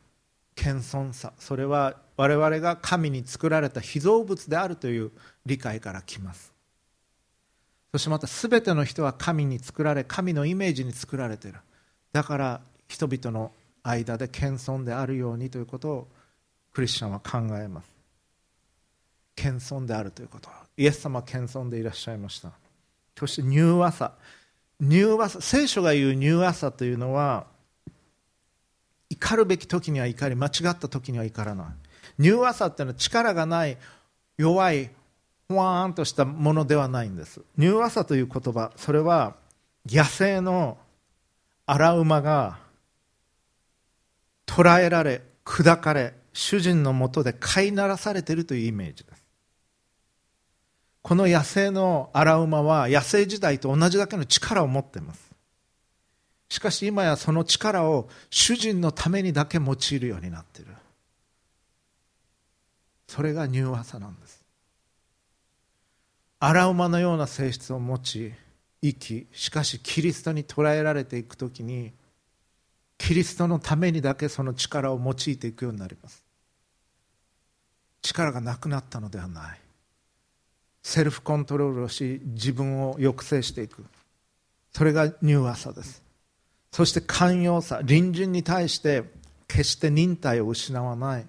[0.55, 1.33] 謙遜さ。
[1.39, 5.11] それは我々が神に作られた被造物であるという
[5.45, 6.53] 理解から来ます。
[7.91, 11.59] そしてまた全ての人は神に作られ神のイメージに作られている。
[12.13, 13.51] だから人々の
[13.83, 16.07] 間で謙遜であるようにということを
[16.73, 17.98] クリスチャンは考えます。
[19.39, 20.49] 謙遜であるということ。
[20.75, 22.51] イエス様は謙遜でいらっしゃいました。
[23.17, 24.13] そして柔和さ
[24.81, 27.45] 柔和さ聖書が言う柔和さというのは
[29.09, 31.67] 怒るべき時には怒り間違った時には怒らない。
[32.19, 33.77] 柔和さっていうのは力がない
[34.37, 34.89] 弱い
[35.47, 37.41] ふわーんとしたものではないんです。
[37.57, 39.35] 柔和さという言葉それは
[39.85, 40.77] 野生の
[41.65, 42.59] 荒馬が
[44.45, 49.05] 捕らえられ砕かれ主人のもとで飼いならされているというイメージ。
[51.01, 55.29] この野生の荒馬は野生時代と同じだけの力を持っています。
[56.49, 60.71] しかし今やその力を主人のためにだけ用いるようになっている。
[63.07, 64.43] それが柔和さなんです。
[66.39, 68.33] 荒馬のような性質を持ち
[68.81, 71.91] 生きしかしキリストに捉えられていくときに
[72.97, 76.23] キリストのためにだけその力を用いていくようになります。
[78.01, 79.59] 力がなくなったのではない。
[80.89, 83.85] セルフコントロールをし自分を抑制していく。
[84.73, 86.01] それが柔和さです。
[86.71, 87.77] そして寛容さ。
[87.87, 89.03] 隣人に対して
[89.47, 91.27] 決して忍耐を失わない。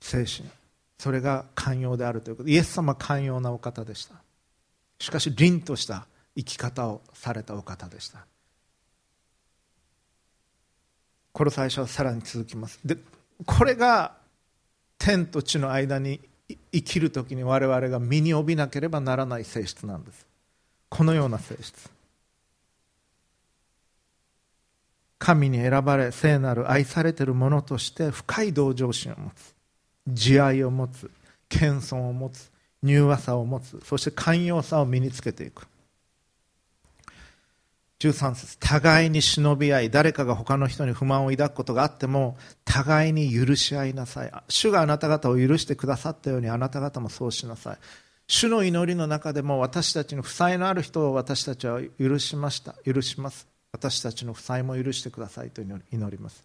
[0.00, 0.48] 精神。
[0.96, 2.48] それが寛容であるということ。
[2.48, 4.14] イエス様は寛容なお方でした。
[5.00, 8.24] しかし凛とした生き方をされたお方でした。
[11.32, 12.78] この最初はさらに続きます。
[12.84, 12.96] で
[13.44, 14.14] これが
[14.98, 16.20] 天と地の間に
[16.72, 20.26] 生きる時に我々が身に帯びなければならない性質なんです。
[20.88, 21.90] このような性質。
[25.18, 29.54] 神に選ばれ聖なる愛されている者として深い同情心を持つ。
[30.08, 31.10] 慈愛を持つ。
[31.48, 32.50] 謙遜を持つ。
[32.82, 33.80] 柔和さを持つ。
[33.84, 35.66] そして寛容さを身につけていく。
[38.02, 44.32] 13節互いに忍び合い誰かが他の人に不満を抱くことがあっても互いに許し合いなさい。
[44.48, 47.78] 主があなた方を許してくださったようにあなた方もそうしなさい。
[48.26, 52.74] 主の祈りの中でも私たちの負債のある人を私たちは許しました。
[52.84, 53.46] 許します。
[53.70, 56.42] 私たちの負債も許してくださいと祈ります。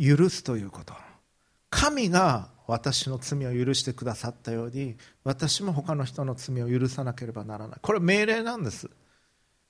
[0.00, 0.94] 許すということ。
[1.68, 7.78] 神が私の罪を許してくださったように私も他の人の罪を許さなければならない。
[7.82, 8.88] これ命令なんです。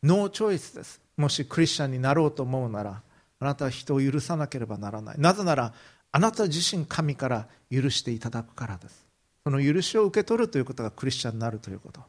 [0.03, 1.01] ノーチョイスです。
[1.17, 3.03] もしクリスチャンになろうと思うなら
[3.39, 5.17] あなたは人を許さなければならない。
[5.19, 5.73] なぜなら
[6.11, 9.07] あなた自身神から許していただくからです。
[9.45, 12.01] その許しを受け取るということがクリスチャンになるということ。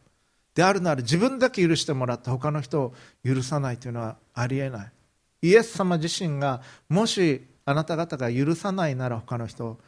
[0.55, 4.91] であるなら自分だけ許してもらって他の人を許さないというのはありえない。
[5.41, 9.79] イエス様自身がもしあなた方が許さないなら他の人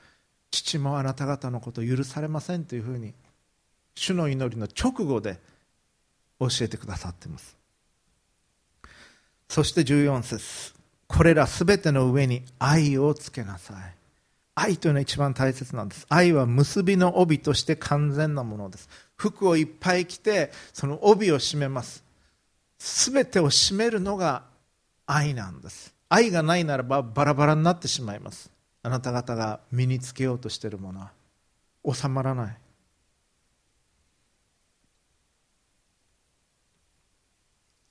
[0.51, 3.13] 父もあなた方のことを許されませんというふうに
[3.95, 5.39] 主の祈りの直後で
[6.39, 7.64] 教えてくださっています。
[9.47, 10.73] そして14節。
[11.07, 13.95] これらすべての上に愛をつけなさい。
[14.55, 16.05] 愛というのは一番大切なんです。
[16.09, 18.89] 愛は結びの帯として完全なものです。
[19.15, 22.03] 服をいっぱい着てその帯を締めます。
[22.79, 24.43] すべてを締めるのが
[25.05, 25.93] 愛なんです。
[26.09, 28.49] 愛がないならばバラバラになってしまいます。
[28.81, 31.11] あなた方が身につけようとしているものは。
[31.93, 32.57] 収まらない。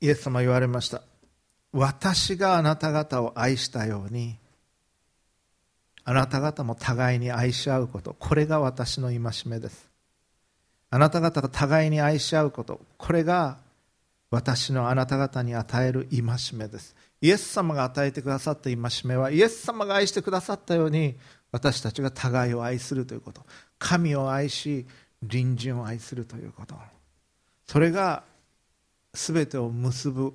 [0.01, 1.03] イエス様言われました。
[1.77, 4.39] 私があなた方を愛したように
[6.05, 8.15] あなた方も互いに愛し合うこと。
[8.19, 9.91] これが私の戒めです。
[10.91, 12.81] あなた方が互いに愛し合うこと。
[12.99, 13.59] これが
[14.31, 16.23] 私のあなた方に与える戒
[16.53, 16.95] めです。
[17.21, 21.17] イエス様が与えてくださった戒めはイエス様が愛してくださったように
[21.51, 23.41] 私たちが互いを愛するということ。
[23.79, 24.87] 神を愛し
[25.23, 26.77] 隣人を愛するということ。
[27.67, 28.23] それが
[29.15, 30.35] 全てを結ぶ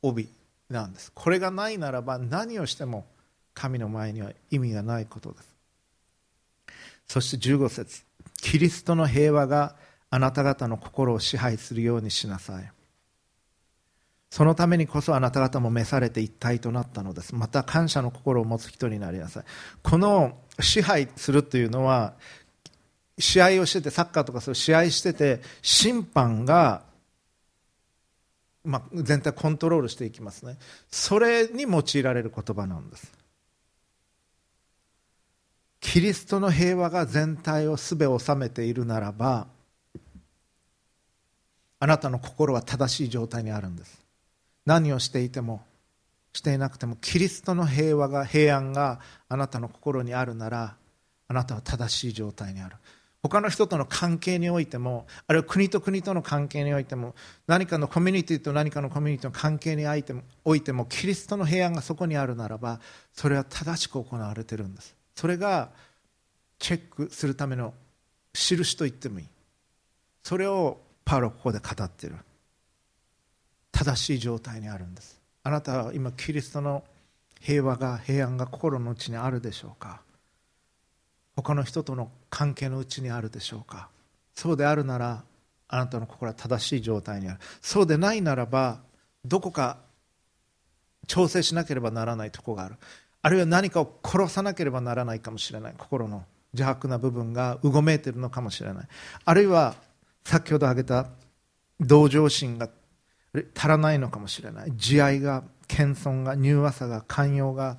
[0.00, 0.37] 帯。
[0.70, 1.10] なんです。
[1.14, 3.06] これがないならば何をしても
[3.54, 5.56] 神の前には意味がないことです。
[7.06, 8.02] そして15節。
[8.40, 9.74] キリストの平和が
[10.10, 12.72] あなた方の心を支配するようにしなさい。
[14.30, 17.34] そのためにこそあなた方も召されて一体となったのです。
[17.34, 19.44] また感謝の心を持つ人になりなさい。
[19.82, 22.14] この支配するというのは
[23.18, 26.82] 試合をしててサッカーとかそう試合してて審判が
[28.68, 30.58] まあ、全体コントロールしていきますね。
[30.90, 33.10] それに用いられる言葉なんです。
[35.80, 39.46] キリストの平和が全体をすべ収めているならば
[41.80, 44.04] あなたの心は正しい状態にあるんです。
[44.66, 45.64] 何をしていても
[46.34, 49.00] していなくてもキリストの平和が平安が
[49.30, 50.76] あなたの心にあるなら
[51.28, 52.76] あなたは正しい状態にある。
[53.22, 57.14] 他の人との関係においてもあるいは国と国との関係においても
[57.46, 59.84] 何かのコミュニティと何かのコミュニティの関係に
[60.44, 62.80] おいてもキリストの平安がそこにあるならば
[63.12, 64.94] それは正しく行われているんです。
[65.16, 65.70] それが
[66.58, 67.74] チェックするための
[68.34, 69.26] 印と言ってもいい。
[70.22, 72.16] それをパウロはここで語っている。
[73.72, 75.20] 正しい状態にあるんです。
[75.42, 76.84] あなたは今キリストの
[77.40, 80.02] 平和が平安が心の内にあるでしょうか？
[81.40, 83.90] 他の人との関係のうちにあるでしょうか。
[84.34, 85.22] そうであるなら
[85.68, 87.38] あなたの心は正しい状態にある。
[87.60, 88.80] そうでないならば
[89.24, 89.78] どこか
[91.06, 92.74] 調整しなければならないとこがある。
[93.22, 95.74] あるいは何かを殺さなければならないかもしれない。
[95.78, 98.88] 心の邪悪な部分がうごめいているのかもしれない。
[99.24, 99.76] あるいは
[100.24, 101.06] 先ほど挙げた
[101.78, 102.68] 同情心が
[103.54, 104.72] 足らないのかもしれない。
[104.74, 107.78] 慈愛が謙遜が柔和さが寛容が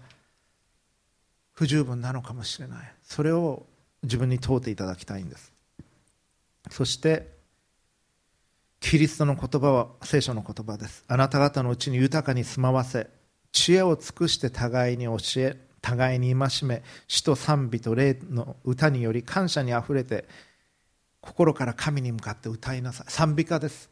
[1.51, 2.93] 不十分なのかもしれない。
[3.09, 3.65] それを
[4.03, 5.51] 自分に問うていただきたいんです。
[6.69, 7.27] そして
[8.79, 11.03] キリストの言葉は聖書の言葉です。
[11.07, 13.09] あなた方のうちに豊かに住まわせ
[13.51, 20.25] 知恵を尽くして互いに教え互いに戒め死と賛美と霊の歌により感謝にあふれて
[21.19, 23.11] 心から神に向かって歌いなさい。
[23.11, 23.89] 賛美歌です。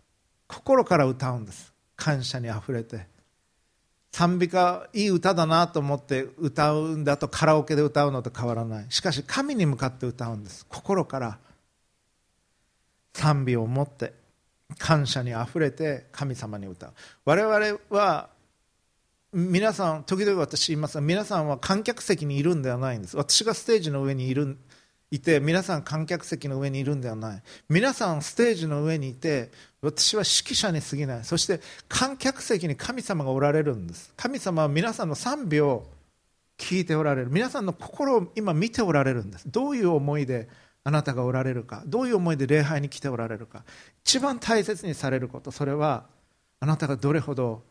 [0.47, 1.74] 心から歌うんです。
[1.95, 3.16] 感謝にあふれて。
[4.12, 8.86] 賛美歌いい歌だなと思って歌うんだとカラオケで歌うのと変わらない。
[8.89, 10.66] しかし神に向かって歌うんです。
[10.68, 11.38] 心から
[13.14, 14.14] 賛美を持って
[14.78, 16.93] 感謝にあふれて神様に歌う。
[17.26, 18.30] 我々は
[19.34, 23.18] 皆さん時々私言いますが皆さんは観客席にいるんではないんです。
[23.18, 24.58] 私がステージの上にいる
[25.12, 27.43] いて皆さん観客席の上にいるんではない。
[27.70, 29.51] 皆さんステージの上にいて
[29.82, 31.23] 私は指揮者に過ぎない。
[31.23, 34.11] そして観客席に神様がおられるんです。
[34.17, 35.86] 神様は皆さんの賛美を
[36.57, 37.30] 聞いておられる。
[37.30, 39.43] 皆さんの心を今見ておられるんです。
[39.47, 40.49] どういう思いで
[40.84, 41.84] あなたがおられるか。
[41.86, 43.63] どういう思いで礼拝に来ておられるか。
[44.03, 45.51] 一番大切にされること。
[45.51, 46.05] それは
[46.59, 47.63] あなたがどれほど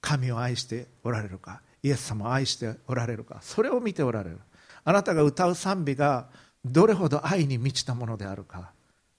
[0.00, 1.60] 神を愛しておられるか。
[1.82, 3.38] イエス様を愛しておられるか。
[3.42, 4.38] それを見ておられる。
[4.84, 6.28] あなたが歌う賛美が
[6.64, 8.70] どれほど愛に満ちたものであるか。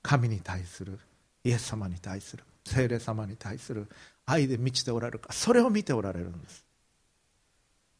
[0.01, 0.99] 神に対する。
[1.43, 3.87] イエス様に対する聖霊様に対する
[4.25, 5.33] 愛で満ちておられるか。
[5.33, 6.63] それを見ておられるんです。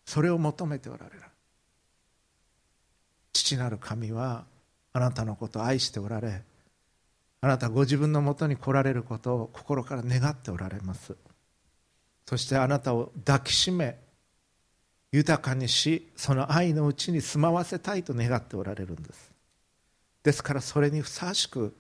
[0.06, 1.22] それを求めておられる。
[3.34, 4.46] 父なる神は
[4.94, 6.42] あなたのことを愛しておられ
[7.42, 11.16] あなたご自分のもとに来られることを心から願っておられます。
[12.28, 13.98] そしてあなたを抱きしめ
[15.12, 19.32] 豊かにしその愛のうちに住まわせたいと願っておられるんです。
[20.22, 21.76] ですからそれにふさわしく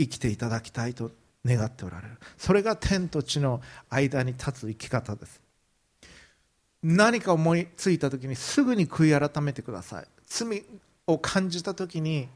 [0.00, 1.10] 生きていただきたいと
[1.44, 2.18] 願っておられる。
[2.38, 5.42] それが天と地の間に立つ生き方です。
[6.82, 10.06] 何か思いついた時にすぐに悔い改めてください。
[10.26, 10.64] 罪
[11.06, 12.28] を感じた時に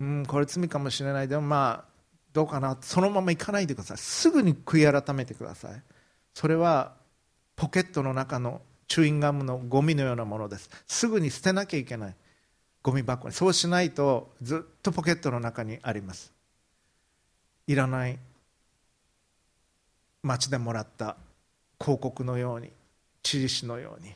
[0.00, 1.28] うんこれ罪かもしれない。
[1.28, 1.88] でもまあ
[2.34, 2.76] どうかな。
[2.82, 3.98] そのまま行かないでください。
[3.98, 5.82] すぐに悔い改めてください。
[6.34, 6.92] それは
[7.56, 10.68] ポケットの中のチューインガムのゴミのようなものです。
[10.86, 12.14] すぐに捨てなきゃいけない
[12.82, 13.28] ゴミ箱。
[13.28, 16.32] にそうしないとずっとポケットの中にあります。
[17.68, 18.18] いらない。
[20.22, 21.16] 街でもらった
[21.80, 22.70] 広告のように
[23.22, 24.12] 知事のように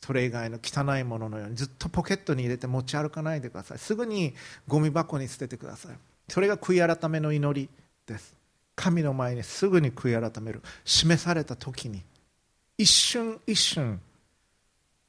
[0.00, 3.78] それ以外の汚いもののようにずっとポケットに入れて持ち歩かないでください。
[3.78, 4.34] すぐに
[4.66, 5.96] ゴミ箱に捨ててください。
[6.28, 7.68] それが悔い改めの祈り
[8.06, 8.34] です。
[8.74, 10.62] 神の前にすぐに悔い改める。
[10.84, 12.02] 示された時に
[12.78, 14.00] 一瞬一瞬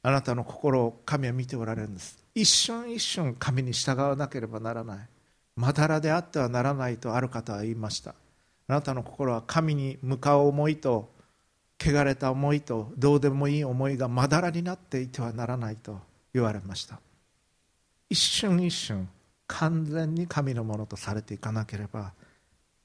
[0.02, 2.18] あなたの心を神は見ておられるんです。
[2.34, 5.08] 一瞬一瞬神に従わなければならない。
[5.56, 8.14] まだらであってはならないとある方は言いました。
[8.66, 11.10] あなたの心は神に向かう思いと
[11.80, 16.00] 汚れた思いとどうでもいい思いがまだらになっていてはならないと
[16.32, 16.98] 言われました。
[18.08, 19.08] 一瞬一瞬
[19.46, 22.12] 完全に神のものとされていかなければ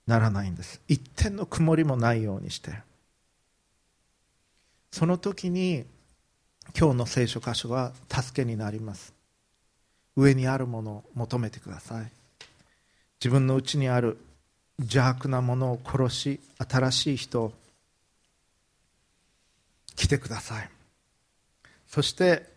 [0.06, 0.82] ならないんです。
[0.88, 2.74] 一点の曇りもないようにして。
[4.92, 5.86] その時に
[6.78, 9.14] 今日の聖書箇所は助けになります。
[10.16, 12.12] 上にあるものを求めてください。
[13.20, 14.18] 自分のうちにある
[14.80, 17.54] 邪悪なものを殺し新しい人を
[19.96, 20.70] 来てください。
[21.88, 22.48] そして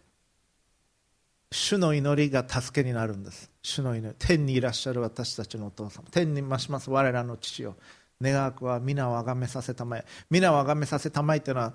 [1.50, 3.50] 主の祈りが助けになるんです。
[3.62, 4.14] 主の祈り。
[4.18, 6.04] 天にいらっしゃる私たちのお父様。
[6.10, 6.90] 天に増します。
[6.90, 7.76] 我らの父よ。
[8.20, 10.04] 願わくは皆を崇めさせたまえ。
[10.30, 11.74] 皆を崇めさせたまえというのは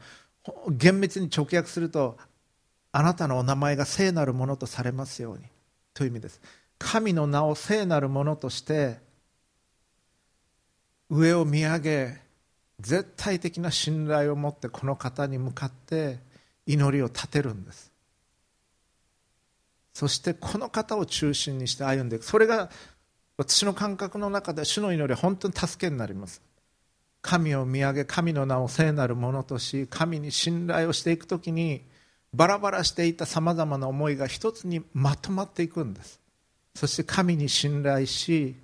[0.70, 2.18] 厳密に直訳すると
[2.92, 5.44] あなたのお名前が聖なるものとされますように。
[5.94, 6.42] という意味です。
[6.80, 8.98] 神の名を聖なるものとして
[11.10, 12.18] 上を見上げ
[12.80, 16.20] 絶対的な信頼を持ってこの方に向かって
[16.66, 17.92] 祈りを立てるんです。
[19.94, 22.26] そしてこの方を中心にして歩んでいく。
[22.26, 22.70] それが
[23.38, 26.42] 私の感覚の中で主の祈りは本当に助けになります。
[27.22, 31.82] 神を見上げ神の名を聖なるものとし神に信頼をしていくときに
[32.34, 36.20] バラバラしていたさまざまな思いが一つにまとまっていくんです。
[36.78, 38.56] そして神に信頼し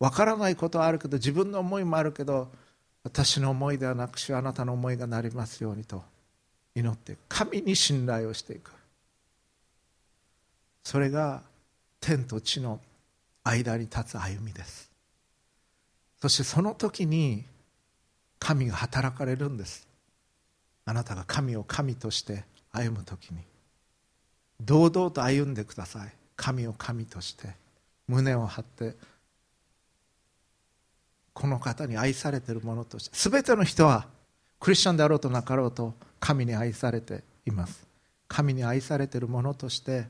[0.00, 2.50] 分からないことはあるけど自分の思いもあるけど
[3.04, 6.02] 私の思いではなくしあなたの思いがなりますようにと
[6.74, 8.72] 祈っていく神に信頼をしていく。
[10.82, 11.42] それが
[12.00, 12.80] 天と地の
[13.44, 14.90] 間に立つ歩みです。
[16.20, 17.44] そしてその時に
[18.40, 19.86] 神が働かれるんです。
[20.84, 22.42] あなたが神を神として
[22.72, 23.38] 歩む時に。
[24.60, 26.17] 堂々と歩んでください。
[26.38, 27.48] 神を神として
[28.06, 28.94] 胸を張って
[31.34, 34.06] この方に愛されているものとして全ての人は
[34.60, 37.86] クリスチャンであろうとなかろうと神に愛されています。
[38.28, 40.06] 神に愛されているものとして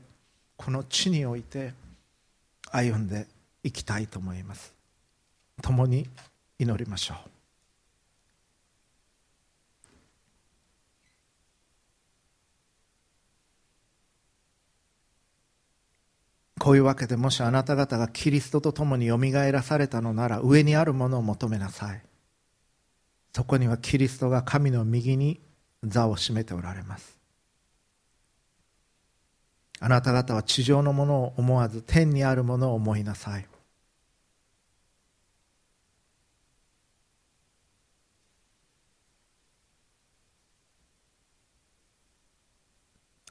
[0.55, 1.73] この地において
[2.71, 3.27] 歩んで
[3.63, 4.73] いきたいと思います。
[5.61, 6.07] 共に
[6.57, 7.38] 祈りましょう。
[16.59, 22.01] こういうわけでもしあなた方がキリストと共によみがえらされたのなら上にあるものを求めなさい。
[23.33, 25.39] そこにはキリストが神の右に
[25.83, 27.17] 座を占めておられます。
[29.79, 33.47] あなた方は地上のものを思わず天にあるものを思いなさい。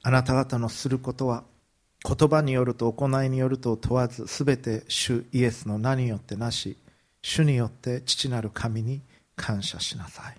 [0.01, 1.43] あなた方のすることは
[2.03, 6.77] 言葉によると行いによると問わずすべて主イエスの名によってなし
[7.21, 9.01] 主によって父なる神に
[9.35, 10.37] 感謝しなさい。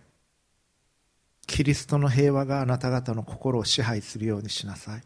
[1.46, 5.02] キリストの平和があなた方の心を支配するようにしなさい。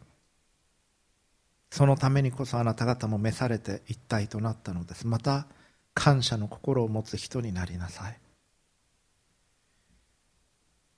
[1.71, 5.07] そのためにこそあなた方も召されて一体となったのです。
[5.07, 5.47] また
[5.95, 8.19] 感謝の心を持つ人になりなさい。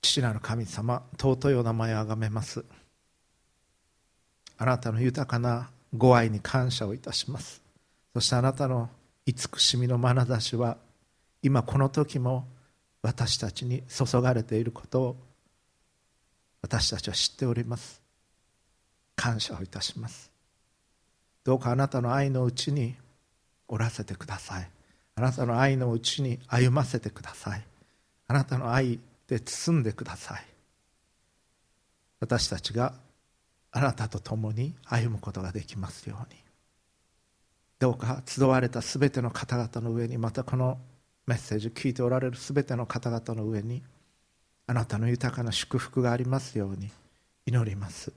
[0.01, 2.65] 父なる神様尊いお名前をあがめます。
[4.57, 7.61] あなたの豊かなご愛に感謝をいたします。
[8.13, 8.89] そしてあなたの
[9.25, 10.77] 慈しみの眼差しは
[11.43, 12.45] 今この時も
[13.01, 15.15] 私たちに注がれていることを
[16.61, 18.01] 私たちは知っております。
[19.15, 20.31] 感謝をいたします。
[21.43, 22.95] どうかあなたの愛のうちに
[23.67, 24.69] おらせてください。
[25.15, 27.63] あなたの愛のうちに歩ませてください。
[28.27, 30.45] あなたの愛で包んでください。
[32.19, 32.93] 私たちが
[33.77, 36.39] あなたと共に歩むことができますように。
[37.77, 40.79] どうか集われたすべての方々の上にまたこの
[41.27, 43.83] メッセージを聞いておられるすべての方々の上に
[44.65, 46.89] あなたの豊かな祝福がありますように
[47.45, 48.11] 祈ります。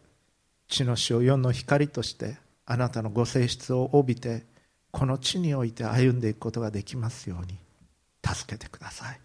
[0.66, 4.46] 地の死を世の光としてあなたのご性質を帯びて
[4.90, 7.58] この地において歩んでいくことができますように
[8.26, 9.20] 助けてください。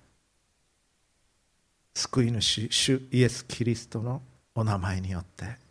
[1.94, 4.22] 救い主主イエス・キリストの
[4.54, 5.64] お名前によって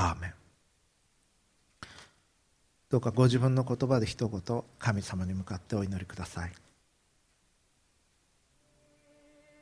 [0.00, 0.34] アーメン
[2.88, 6.52] どうかご自分の言葉で一言神様に向かってお祈りください。